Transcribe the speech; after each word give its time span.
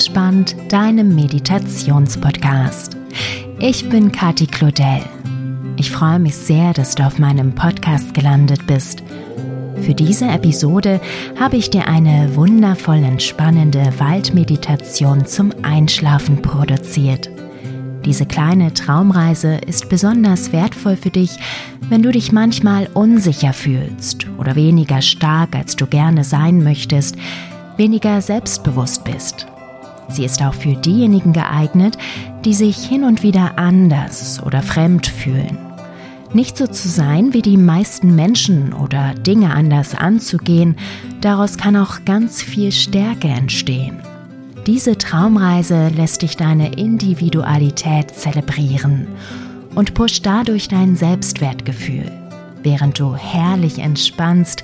entspannt, 0.00 0.56
deinem 0.70 1.14
Meditationspodcast. 1.14 2.96
Ich 3.58 3.86
bin 3.90 4.10
Kati 4.10 4.46
Claudel. 4.46 5.02
Ich 5.76 5.90
freue 5.90 6.18
mich 6.18 6.36
sehr, 6.36 6.72
dass 6.72 6.94
du 6.94 7.06
auf 7.06 7.18
meinem 7.18 7.54
Podcast 7.54 8.14
gelandet 8.14 8.66
bist. 8.66 9.02
Für 9.82 9.92
diese 9.92 10.24
Episode 10.24 11.02
habe 11.38 11.58
ich 11.58 11.68
dir 11.68 11.86
eine 11.86 12.34
wundervoll 12.34 13.04
entspannende 13.04 13.92
Waldmeditation 13.98 15.26
zum 15.26 15.52
Einschlafen 15.60 16.40
produziert. 16.40 17.28
Diese 18.06 18.24
kleine 18.24 18.72
Traumreise 18.72 19.56
ist 19.66 19.90
besonders 19.90 20.50
wertvoll 20.50 20.96
für 20.96 21.10
dich, 21.10 21.36
wenn 21.90 22.02
du 22.02 22.10
dich 22.10 22.32
manchmal 22.32 22.88
unsicher 22.94 23.52
fühlst 23.52 24.26
oder 24.38 24.56
weniger 24.56 25.02
stark, 25.02 25.54
als 25.54 25.76
du 25.76 25.86
gerne 25.86 26.24
sein 26.24 26.64
möchtest, 26.64 27.16
weniger 27.76 28.22
selbstbewusst 28.22 29.04
bist. 29.04 29.46
Sie 30.12 30.24
ist 30.24 30.42
auch 30.42 30.54
für 30.54 30.74
diejenigen 30.74 31.32
geeignet, 31.32 31.96
die 32.44 32.54
sich 32.54 32.76
hin 32.76 33.04
und 33.04 33.22
wieder 33.22 33.58
anders 33.58 34.42
oder 34.44 34.62
fremd 34.62 35.06
fühlen. 35.06 35.58
Nicht 36.32 36.56
so 36.56 36.66
zu 36.66 36.88
sein 36.88 37.32
wie 37.32 37.42
die 37.42 37.56
meisten 37.56 38.14
Menschen 38.14 38.72
oder 38.72 39.14
Dinge 39.14 39.52
anders 39.52 39.96
anzugehen, 39.96 40.76
daraus 41.20 41.56
kann 41.56 41.76
auch 41.76 42.04
ganz 42.04 42.40
viel 42.40 42.70
Stärke 42.70 43.28
entstehen. 43.28 44.00
Diese 44.66 44.96
Traumreise 44.96 45.88
lässt 45.88 46.22
dich 46.22 46.36
deine 46.36 46.74
Individualität 46.74 48.10
zelebrieren 48.12 49.08
und 49.74 49.94
pusht 49.94 50.24
dadurch 50.24 50.68
dein 50.68 50.94
Selbstwertgefühl, 50.94 52.10
während 52.62 53.00
du 53.00 53.16
herrlich 53.16 53.78
entspannst 53.78 54.62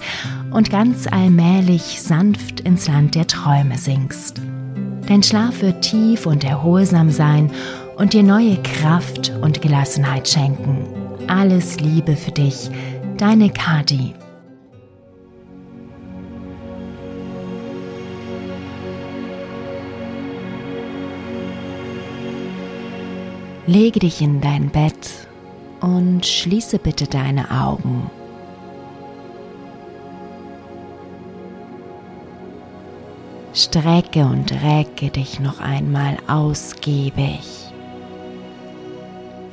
und 0.53 0.71
ganz 0.71 1.09
allmählich 1.09 2.01
sanft 2.01 2.61
ins 2.61 2.87
Land 2.87 3.17
der 3.17 3.27
Träume 3.27 3.79
sinkst. 3.79 4.41
Dein 5.07 5.23
Schlaf 5.23 5.63
wird 5.63 5.83
tief 5.83 6.27
und 6.27 6.43
erholsam 6.43 7.11
sein 7.11 7.51
und 7.97 8.13
dir 8.13 8.25
neue 8.25 8.57
Kraft 8.63 9.33
und 9.41 9.63
Gelassenheit 9.63 10.29
schenken. 10.29 10.85
Alles 11.29 11.79
Liebe 11.81 12.17
für 12.17 12.33
dich, 12.33 12.71
deine 13.17 13.51
Kati. 13.51 14.15
Lege 23.69 23.99
dich 24.01 24.21
in 24.21 24.41
dein 24.41 24.71
Bett 24.71 25.29
und 25.81 26.25
schließe 26.25 26.79
bitte 26.79 27.07
deine 27.07 27.51
Augen. 27.51 28.11
Strecke 33.57 34.27
und 34.27 34.53
recke 34.63 35.09
dich 35.09 35.41
noch 35.41 35.61
einmal 35.61 36.19
ausgiebig. 36.27 37.41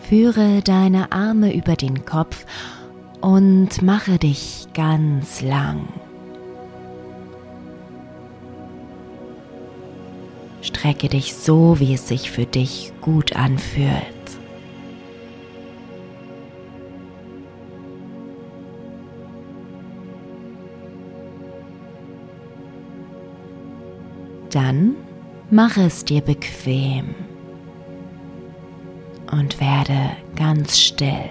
Führe 0.10 0.62
deine 0.62 1.14
Arme 1.14 1.56
über 1.56 1.78
den 1.78 2.04
Kopf 2.04 2.46
und 3.22 3.82
mache 3.82 4.20
dich 4.20 4.68
ganz 4.74 5.42
lang. 5.42 5.88
Strecke 10.62 11.08
dich 11.08 11.34
so, 11.36 11.80
wie 11.80 11.94
es 11.94 12.10
sich 12.10 12.30
für 12.30 12.46
dich 12.46 12.92
gut 13.00 13.38
anfühlt. 13.38 14.13
Dann 24.54 24.96
mache 25.50 25.82
es 25.82 26.06
dir 26.06 26.22
bequem 26.22 27.16
und 29.32 29.60
werde 29.60 30.12
ganz 30.36 30.78
still. 30.78 31.30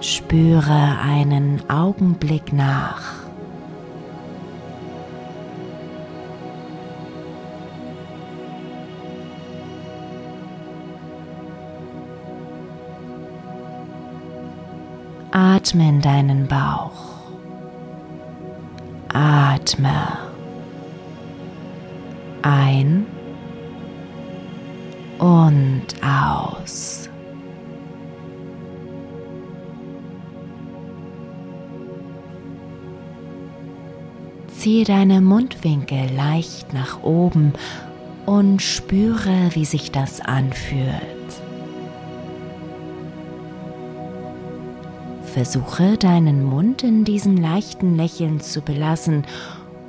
Spüre 0.00 0.98
einen 1.02 1.68
Augenblick 1.68 2.52
nach. 2.52 3.23
Atme 15.64 15.88
in 15.88 16.02
deinen 16.02 16.46
Bauch. 16.46 17.14
Atme 19.08 20.18
ein 22.42 23.06
und 25.18 25.86
aus. 26.02 27.08
Ziehe 34.58 34.84
deine 34.84 35.22
Mundwinkel 35.22 36.10
leicht 36.14 36.74
nach 36.74 37.02
oben 37.02 37.54
und 38.26 38.60
spüre, 38.60 39.48
wie 39.54 39.64
sich 39.64 39.90
das 39.90 40.20
anfühlt. 40.20 41.13
Versuche 45.34 45.98
deinen 45.98 46.44
Mund 46.44 46.84
in 46.84 47.04
diesem 47.04 47.36
leichten 47.36 47.96
Lächeln 47.96 48.38
zu 48.38 48.60
belassen, 48.60 49.24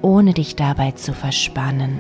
ohne 0.01 0.33
dich 0.33 0.55
dabei 0.55 0.89
zu 0.93 1.13
verspannen. 1.13 1.99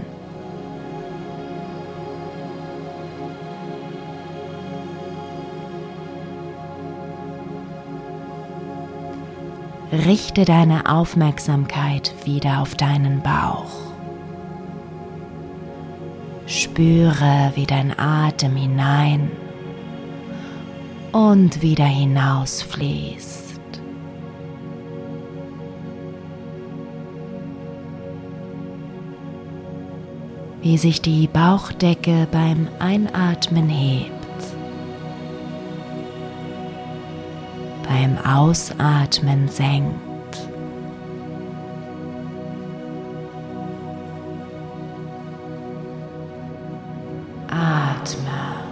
richte 9.91 10.43
deine 10.43 10.89
Aufmerksamkeit 10.89 12.13
wieder 12.25 12.61
auf 12.61 12.73
deinen 12.73 13.21
Bauch. 13.21 13.93
Spüre, 16.47 17.51
wie 17.53 17.67
dein 17.67 17.97
Atem 17.97 18.55
hinein 18.55 19.31
und 21.15 21.61
wieder 21.61 21.85
hinaus 21.85 22.61
fließt. 22.61 23.61
Wie 30.61 30.77
sich 30.77 31.01
die 31.01 31.27
Bauchdecke 31.27 32.27
beim 32.29 32.67
Einatmen 32.79 33.69
hebt 33.69 34.11
beim 37.87 38.17
Ausatmen 38.25 39.47
senkt. 39.47 40.01
Atme. 47.47 48.64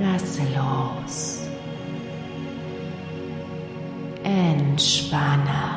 Lasse 0.00 0.42
los. 0.54 1.42
Entspanne. 4.24 5.76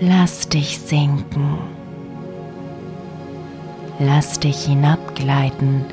Lass 0.00 0.48
dich 0.48 0.78
sinken. 0.78 1.58
Lass 3.98 4.38
dich 4.38 4.66
hinabgleiten 4.66 5.84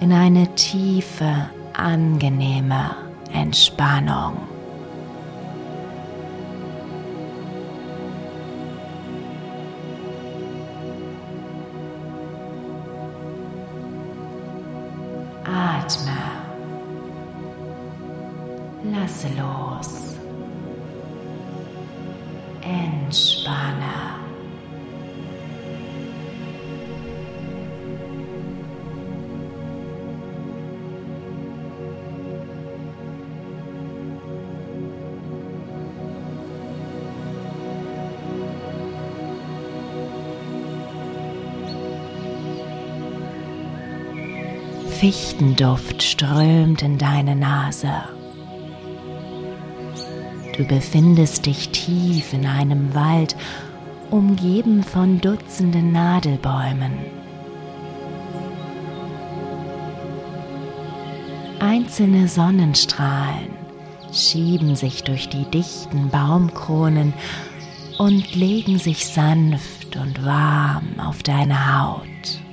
in 0.00 0.12
eine 0.12 0.52
tiefe, 0.56 1.48
angenehme 1.72 2.90
Entspannung. 3.32 4.47
Atme. 15.88 16.12
Lasse 18.92 19.30
los. 19.30 20.07
Fichtenduft 44.98 46.02
strömt 46.02 46.82
in 46.82 46.98
deine 46.98 47.36
Nase. 47.36 48.02
Du 50.56 50.64
befindest 50.64 51.46
dich 51.46 51.68
tief 51.68 52.32
in 52.32 52.44
einem 52.44 52.92
Wald, 52.96 53.36
umgeben 54.10 54.82
von 54.82 55.20
Dutzenden 55.20 55.92
Nadelbäumen. 55.92 56.94
Einzelne 61.60 62.26
Sonnenstrahlen 62.26 63.50
schieben 64.12 64.74
sich 64.74 65.04
durch 65.04 65.28
die 65.28 65.44
dichten 65.44 66.08
Baumkronen 66.08 67.14
und 67.98 68.34
legen 68.34 68.80
sich 68.80 69.06
sanft 69.06 69.94
und 69.94 70.26
warm 70.26 70.98
auf 70.98 71.22
deine 71.22 71.80
Haut. 71.80 72.47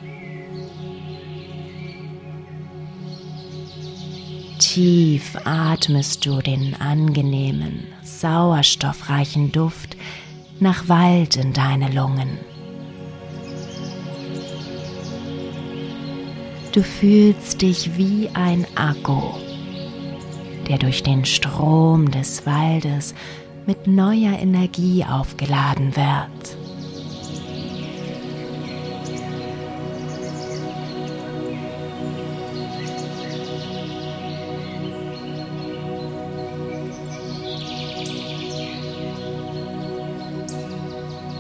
Tief 4.59 5.35
atmest 5.43 6.25
du 6.25 6.41
den 6.41 6.75
angenehmen, 6.75 7.87
sauerstoffreichen 8.03 9.51
Duft 9.51 9.97
nach 10.61 10.87
Wald 10.87 11.35
in 11.35 11.51
deine 11.51 11.91
Lungen. 11.91 12.39
Du 16.71 16.83
fühlst 16.83 17.61
dich 17.61 17.97
wie 17.97 18.29
ein 18.33 18.65
Akku, 18.75 19.21
der 20.69 20.77
durch 20.77 21.03
den 21.03 21.25
Strom 21.25 22.09
des 22.11 22.45
Waldes 22.45 23.13
mit 23.65 23.87
neuer 23.87 24.39
Energie 24.39 25.03
aufgeladen 25.03 25.95
wird. 25.95 26.64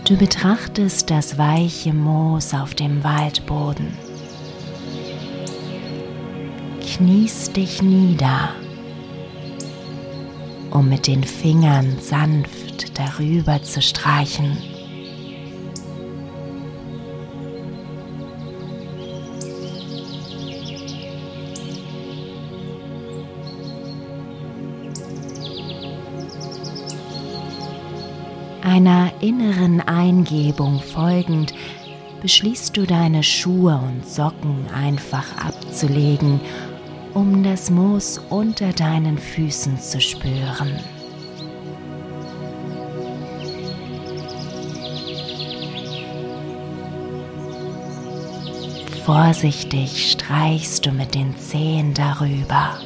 Du 0.07 0.15
betrachtest 0.15 1.09
das 1.09 1.39
weiche 1.39 1.91
Moos 1.91 2.53
auf 2.53 2.75
dem 2.75 3.03
Waldboden. 3.03 3.97
Kniest 6.79 7.57
dich 7.57 7.81
nieder, 7.81 8.49
um 10.69 10.89
mit 10.89 11.07
den 11.07 11.23
Fingern 11.23 11.97
sanft 11.99 12.99
darüber 12.99 13.63
zu 13.63 13.81
streichen. 13.81 14.74
Einer 28.75 29.13
inneren 29.21 29.79
Eingebung 29.79 30.81
folgend, 30.81 31.53
beschließt 32.21 32.75
du 32.75 32.85
deine 32.85 33.23
Schuhe 33.23 33.81
und 33.81 34.05
Socken 34.05 34.67
einfach 34.67 35.25
abzulegen, 35.37 36.41
um 37.13 37.41
das 37.41 37.69
Moos 37.69 38.19
unter 38.29 38.73
deinen 38.73 39.17
Füßen 39.17 39.79
zu 39.79 40.01
spüren. 40.01 40.77
Vorsichtig 49.05 50.11
streichst 50.11 50.85
du 50.85 50.91
mit 50.91 51.15
den 51.15 51.33
Zehen 51.37 51.93
darüber. 51.93 52.77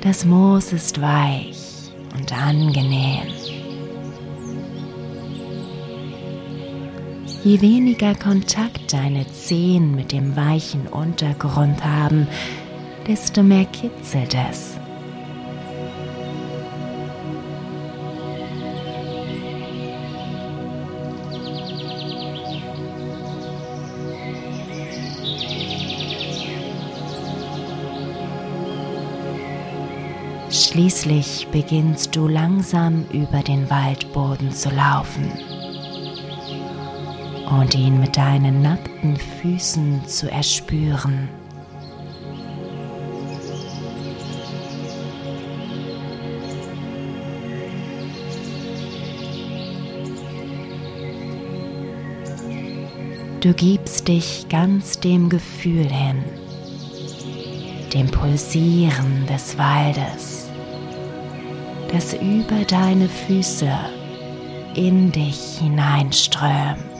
Das 0.00 0.24
Moos 0.24 0.72
ist 0.72 1.00
weich 1.00 1.61
und 2.14 2.32
angenehm. 2.32 3.28
Je 7.44 7.60
weniger 7.60 8.14
Kontakt 8.14 8.92
deine 8.92 9.26
Zehen 9.28 9.96
mit 9.96 10.12
dem 10.12 10.36
weichen 10.36 10.86
Untergrund 10.86 11.84
haben, 11.84 12.28
desto 13.06 13.42
mehr 13.42 13.64
kitzelt 13.64 14.36
es. 14.50 14.76
Schließlich 30.72 31.48
beginnst 31.52 32.16
du 32.16 32.26
langsam 32.26 33.04
über 33.12 33.42
den 33.42 33.68
Waldboden 33.68 34.52
zu 34.52 34.70
laufen 34.70 35.30
und 37.60 37.74
ihn 37.74 38.00
mit 38.00 38.16
deinen 38.16 38.62
nackten 38.62 39.18
Füßen 39.18 40.06
zu 40.06 40.30
erspüren. 40.30 41.28
Du 53.42 53.52
gibst 53.52 54.08
dich 54.08 54.46
ganz 54.48 54.98
dem 55.00 55.28
Gefühl 55.28 55.84
hin, 55.84 56.24
dem 57.92 58.10
Pulsieren 58.10 59.26
des 59.26 59.58
Waldes 59.58 60.51
das 61.92 62.14
über 62.14 62.64
deine 62.66 63.08
Füße 63.08 63.70
in 64.74 65.12
dich 65.12 65.58
hineinströmt. 65.58 66.91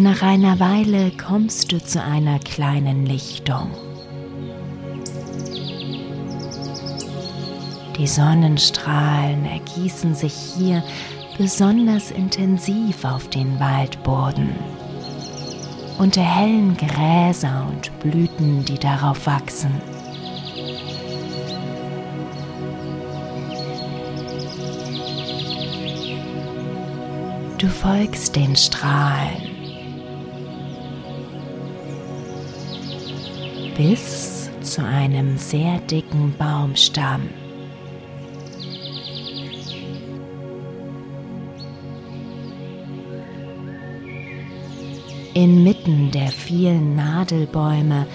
Nach 0.00 0.22
einer 0.22 0.60
Weile 0.60 1.10
kommst 1.10 1.72
du 1.72 1.82
zu 1.82 2.00
einer 2.00 2.38
kleinen 2.38 3.04
Lichtung. 3.04 3.68
Die 7.96 8.06
Sonnenstrahlen 8.06 9.44
ergießen 9.44 10.14
sich 10.14 10.32
hier 10.56 10.84
besonders 11.36 12.12
intensiv 12.12 13.04
auf 13.04 13.28
den 13.28 13.58
Waldboden 13.58 14.50
und 15.98 16.16
erhellen 16.16 16.76
Gräser 16.76 17.66
und 17.68 17.90
Blüten, 17.98 18.64
die 18.64 18.78
darauf 18.78 19.26
wachsen. 19.26 19.72
Du 27.58 27.66
folgst 27.66 28.36
den 28.36 28.54
Strahlen 28.54 29.57
bis 33.78 34.50
zu 34.60 34.84
einem 34.84 35.38
sehr 35.38 35.78
dicken 35.78 36.34
Baumstamm. 36.36 37.30
Inmitten 45.32 46.10
der 46.10 46.26
vielen 46.26 46.96
Nadelbäume 46.96 48.08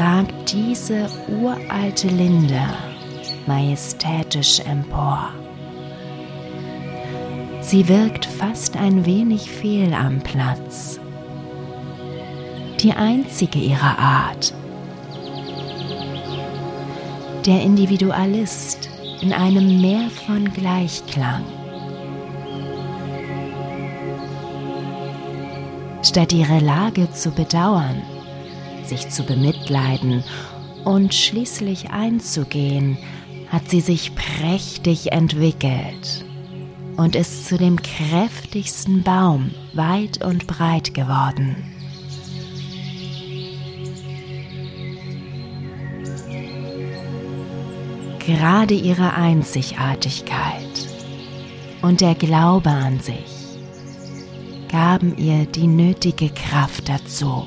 ragt 0.00 0.52
diese 0.52 1.08
uralte 1.28 2.08
Linde 2.08 2.60
majestätisch 3.46 4.58
empor. 4.60 5.28
Sie 7.60 7.88
wirkt 7.88 8.26
fast 8.26 8.76
ein 8.76 9.06
wenig 9.06 9.48
fehl 9.48 9.94
am 9.94 10.18
Platz. 10.18 10.98
Die 12.80 12.92
einzige 12.92 13.60
ihrer 13.60 13.96
Art 13.98 14.57
der 17.48 17.62
Individualist 17.62 18.90
in 19.22 19.32
einem 19.32 19.80
Meer 19.80 20.10
von 20.26 20.52
Gleichklang. 20.52 21.42
Statt 26.02 26.34
ihre 26.34 26.58
Lage 26.58 27.10
zu 27.10 27.30
bedauern, 27.30 28.02
sich 28.84 29.08
zu 29.08 29.22
bemitleiden 29.22 30.22
und 30.84 31.14
schließlich 31.14 31.88
einzugehen, 31.88 32.98
hat 33.50 33.70
sie 33.70 33.80
sich 33.80 34.14
prächtig 34.14 35.12
entwickelt 35.12 36.26
und 36.98 37.16
ist 37.16 37.48
zu 37.48 37.56
dem 37.56 37.80
kräftigsten 37.80 39.02
Baum 39.02 39.52
weit 39.72 40.22
und 40.22 40.46
breit 40.46 40.92
geworden. 40.92 41.77
Gerade 48.28 48.74
ihre 48.74 49.14
Einzigartigkeit 49.14 50.60
und 51.80 52.02
der 52.02 52.14
Glaube 52.14 52.68
an 52.68 53.00
sich 53.00 53.24
gaben 54.70 55.16
ihr 55.16 55.46
die 55.46 55.66
nötige 55.66 56.28
Kraft 56.28 56.90
dazu. 56.90 57.46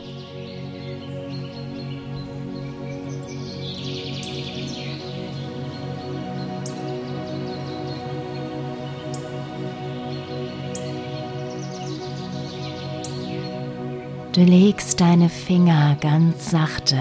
Du 14.31 14.43
legst 14.43 14.99
deine 14.99 15.29
Finger 15.29 15.95
ganz 16.01 16.49
sachte 16.49 16.97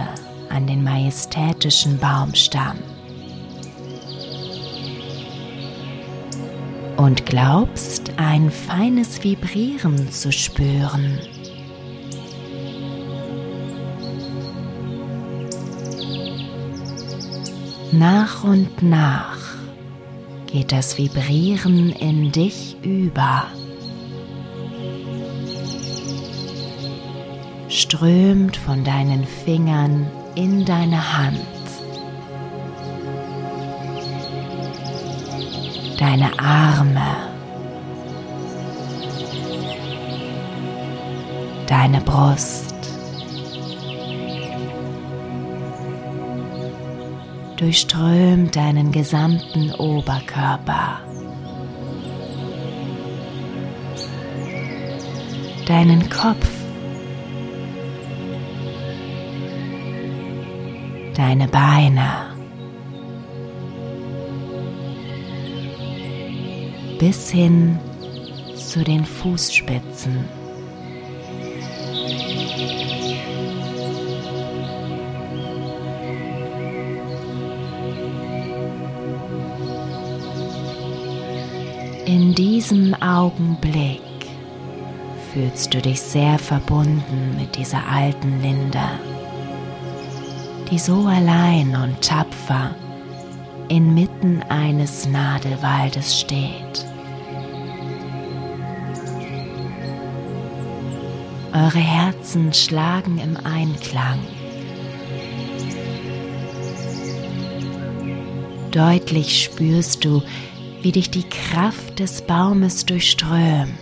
an 0.51 0.67
den 0.67 0.85
majestätischen 0.85 1.97
Baumstamm 1.97 2.77
und 7.00 7.25
glaubst 7.25 8.12
ein 8.19 8.50
feines 8.50 9.25
Vibrieren 9.25 10.11
zu 10.11 10.30
spüren. 10.30 11.19
Nach 17.92 18.45
und 18.45 18.83
nach 18.83 19.38
geht 20.47 20.73
das 20.73 20.99
Vibrieren 20.99 21.90
in 21.90 22.33
dich 22.33 22.76
über. 22.83 23.47
strömt 27.71 28.57
von 28.57 28.85
deinen 28.85 29.25
Fingern 29.25 30.11
in 30.35 30.64
deine 30.64 31.16
Hand. 31.16 31.60
Deine 36.00 36.30
Arme. 36.38 37.28
Deine 41.69 42.00
Brust. 42.00 42.75
Durchströmt 47.59 48.57
deinen 48.57 48.90
gesamten 48.90 49.73
Oberkörper. 49.75 51.00
Deinen 55.66 56.09
Kopf 56.09 56.49
deine 61.14 61.47
Beine 61.49 62.30
bis 67.00 67.30
hin 67.30 67.80
zu 68.54 68.85
den 68.85 69.04
Fußspitzen. 69.04 70.25
In 82.07 82.35
diesem 82.37 82.95
Augenblick 83.02 84.00
fühlst 85.33 85.75
du 85.75 85.83
dich 85.83 86.00
sehr 86.00 86.38
verbunden 86.38 87.35
mit 87.37 87.57
dieser 87.57 87.83
alten 87.88 88.40
Linde 88.40 88.88
die 90.71 90.78
so 90.78 91.07
allein 91.07 91.75
und 91.75 92.00
tapfer 92.00 92.75
inmitten 93.69 94.42
eines 94.49 95.07
Nadelwaldes 95.07 96.21
steht. 96.21 96.87
Eure 101.52 101.78
Herzen 101.78 102.52
schlagen 102.52 103.19
im 103.19 103.37
Einklang. 103.37 104.21
Deutlich 108.71 109.42
spürst 109.42 110.04
du, 110.04 110.23
wie 110.80 110.92
dich 110.92 111.11
die 111.11 111.28
Kraft 111.28 111.99
des 111.99 112.23
Baumes 112.23 112.87
durchströmt. 112.87 113.75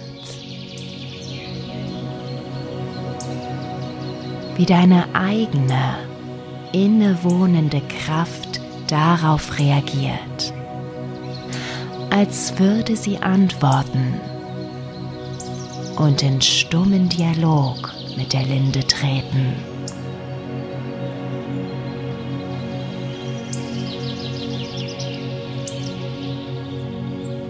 Wie 4.56 4.64
deine 4.64 5.04
eigene 5.14 5.98
innewohnende 6.72 7.82
Kraft 8.06 8.60
darauf 8.86 9.58
reagiert, 9.58 10.54
als 12.08 12.58
würde 12.58 12.96
sie 12.96 13.18
antworten 13.18 14.18
und 15.98 16.22
in 16.22 16.40
stummen 16.40 17.08
Dialog 17.08 17.92
mit 18.16 18.32
der 18.32 18.44
Linde 18.44 18.80
treten. 18.86 19.54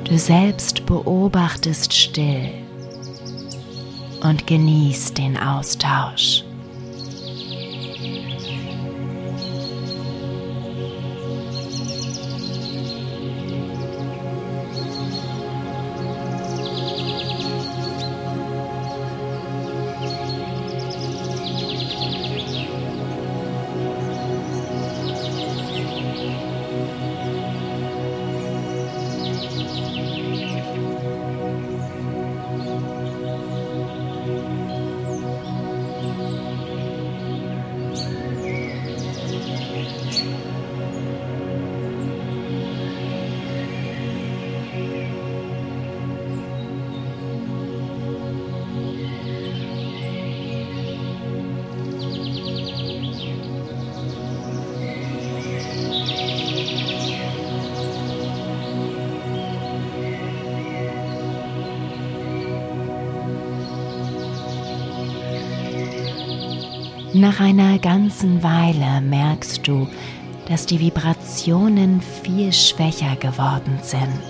Du 0.05 0.17
selbst 0.17 0.87
beobachtest 0.87 1.93
still 1.93 2.50
und 4.23 4.47
genießt 4.47 5.19
den 5.19 5.37
Austausch. 5.37 6.48
Nach 67.18 67.40
einer 67.40 67.80
ganzen 67.80 68.44
Weile 68.44 69.00
merkst 69.00 69.66
du, 69.66 69.88
dass 70.46 70.66
die 70.66 70.78
Vibrationen 70.78 72.00
viel 72.00 72.52
schwächer 72.52 73.16
geworden 73.16 73.80
sind. 73.82 74.22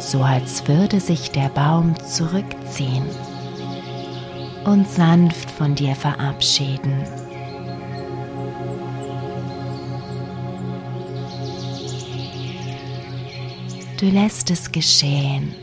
So 0.00 0.24
als 0.24 0.66
würde 0.66 0.98
sich 0.98 1.30
der 1.30 1.48
Baum 1.50 1.94
zurückziehen 2.00 3.04
und 4.64 4.90
sanft 4.90 5.48
von 5.52 5.76
dir 5.76 5.94
verabschieden. 5.94 7.04
Du 14.00 14.06
lässt 14.06 14.50
es 14.50 14.72
geschehen 14.72 15.54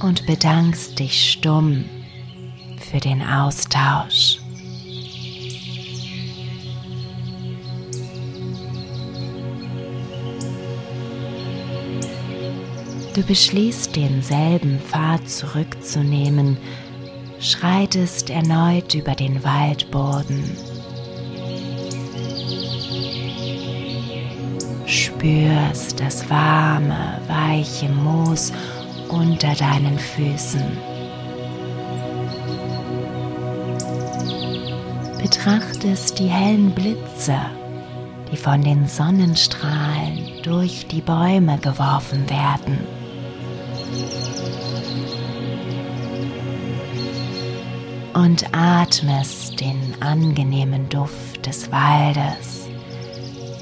und 0.00 0.26
bedankst 0.26 0.98
dich 0.98 1.30
stumm 1.30 1.84
für 2.90 2.98
den 2.98 3.22
Austausch. 3.22 4.38
Du 13.14 13.22
beschließt 13.22 13.94
denselben 13.96 14.80
Pfad 14.80 15.28
zurückzunehmen, 15.28 16.56
schreitest 17.40 18.30
erneut 18.30 18.94
über 18.94 19.14
den 19.14 19.42
Waldboden. 19.44 20.56
spürst 25.20 26.00
das 26.00 26.28
warme, 26.30 27.20
weiche 27.28 27.88
Moos 27.88 28.52
unter 29.08 29.54
deinen 29.54 29.98
Füßen. 29.98 30.89
Betrachtest 35.30 36.18
die 36.18 36.26
hellen 36.26 36.72
Blitze, 36.72 37.38
die 38.32 38.36
von 38.36 38.62
den 38.62 38.88
Sonnenstrahlen 38.88 40.42
durch 40.42 40.88
die 40.88 41.00
Bäume 41.00 41.56
geworfen 41.58 42.28
werden. 42.28 42.78
Und 48.12 48.44
atmest 48.52 49.60
den 49.60 49.94
angenehmen 50.00 50.88
Duft 50.88 51.46
des 51.46 51.70
Waldes 51.70 52.68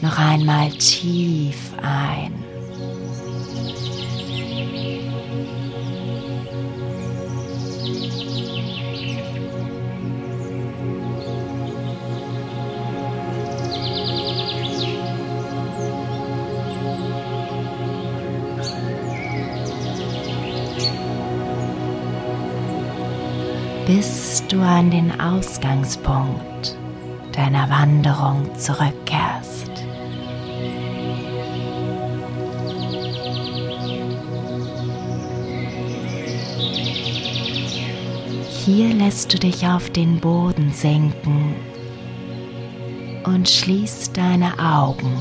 noch 0.00 0.18
einmal 0.18 0.70
tief 0.70 1.74
ein. 1.82 2.47
Bis 23.88 24.44
du 24.48 24.60
an 24.60 24.90
den 24.90 25.18
Ausgangspunkt 25.18 26.76
deiner 27.32 27.70
Wanderung 27.70 28.54
zurückkehrst. 28.54 29.70
Hier 38.66 38.92
lässt 38.92 39.32
du 39.32 39.38
dich 39.38 39.66
auf 39.66 39.88
den 39.88 40.20
Boden 40.20 40.70
sinken 40.70 41.54
und 43.24 43.48
schließt 43.48 44.14
deine 44.14 44.52
Augen. 44.58 45.16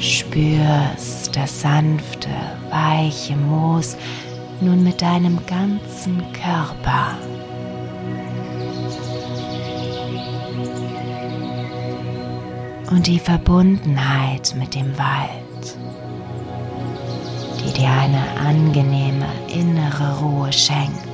Spürst 0.00 1.21
das 1.36 1.60
sanfte, 1.60 2.28
weiche 2.70 3.36
Moos 3.36 3.96
nun 4.60 4.84
mit 4.84 5.02
deinem 5.02 5.44
ganzen 5.46 6.22
Körper. 6.32 7.18
Und 12.90 13.06
die 13.06 13.18
Verbundenheit 13.18 14.54
mit 14.58 14.74
dem 14.74 14.96
Wald, 14.98 15.76
die 17.64 17.72
dir 17.72 17.90
eine 17.90 18.22
angenehme 18.46 19.26
innere 19.48 20.18
Ruhe 20.18 20.52
schenkt. 20.52 21.11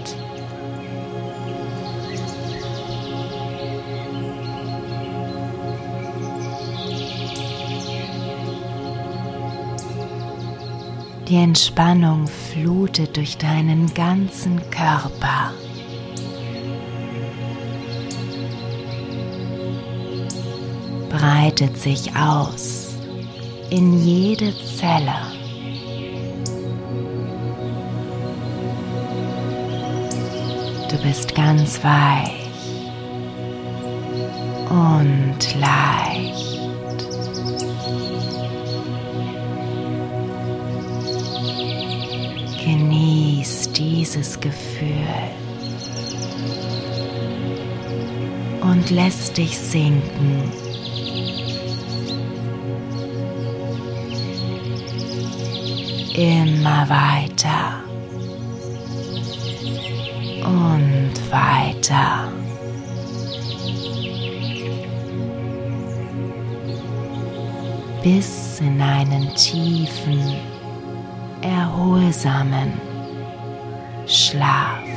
Die 11.29 11.37
Entspannung 11.37 12.27
flutet 12.27 13.19
durch 13.19 13.37
deinen 13.37 13.93
ganzen 13.93 14.63
Körper. 14.71 15.53
Breitet 21.11 21.77
sich 21.77 22.17
aus 22.17 22.95
in 23.69 24.03
jede 24.03 24.55
Zelle. 24.65 25.13
Du 30.89 30.97
bist 31.03 31.35
ganz 31.35 31.79
weich 31.85 32.49
und 34.71 35.61
leicht. 35.61 36.48
Dieses 44.09 44.41
Gefühl 44.41 44.91
und 48.63 48.89
lässt 48.91 49.37
dich 49.37 49.59
sinken. 49.59 50.51
Immer 56.15 56.89
weiter 56.89 57.83
und 60.43 61.13
weiter. 61.31 62.33
Bis 68.03 68.61
in 68.61 68.81
einen 68.81 69.35
tiefen 69.35 70.37
erholsamen 71.43 72.88
Schlaf. 74.09 74.88